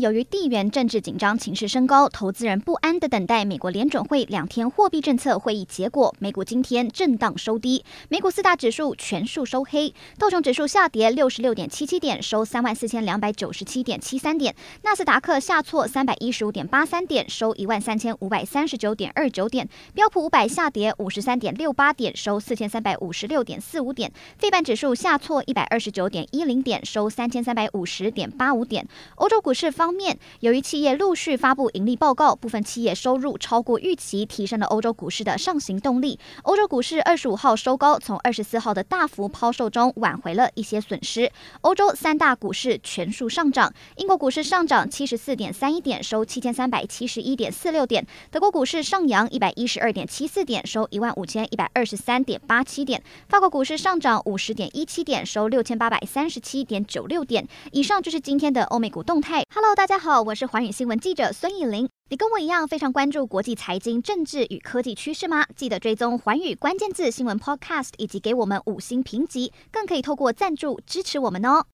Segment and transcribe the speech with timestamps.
[0.00, 6.14] 由于地缘政治紧张情势升高，投资人不安地等待美国联准会两天货币政策会议结果。
[6.18, 14.54] 美股今天震荡收低，美股四大指数全数收黑，道琼指数下跌六十六点七七点，收三万四千两百九十七点七三点；
[14.84, 24.08] 纳斯达克下挫三百一十五点八三点，收一万三千五百三十九点二九点；标普五百下跌五十三点六八点，收四千三百五十六点四五点；
[24.38, 28.88] 费半指数下挫一百二十九点一零点，收三千三百五十点八五点。
[29.16, 36.16] 欧洲股市方方面，由于企业陆续发布盈利报告，部分企业收入超过预期，提升了欧洲股市的上行动力。
[36.44, 41.28] 欧洲股市二十五号收高，从二十四号的大幅抛售中挽回了一些损失。
[41.62, 57.44] 欧洲三大股市全数上涨，英国股市上涨七十四点三一点，收七千三百七十一点四六点；德国股市上扬一百一十二点七四点，收一万五千一百二十三点八七点；法国股市上涨五十点一七点，收六千八百三十七点九六点。
[57.72, 59.42] 以上就是今天的欧美股动态。
[59.52, 60.20] Hello，大家好。
[60.20, 61.88] 我是寰宇新闻记者孙艺玲。
[62.10, 65.46] 你跟我一样非常关注国际财经、政治与科技趋势吗？
[65.56, 71.64] 记得追踪寰宇关键字新闻 Podcast，以及给我们五星评级，更可以透过赞助支持我们哦。